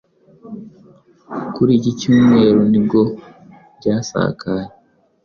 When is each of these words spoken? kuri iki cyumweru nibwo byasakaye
kuri 1.53 1.71
iki 1.79 1.91
cyumweru 1.99 2.61
nibwo 2.71 2.99
byasakaye 3.77 4.67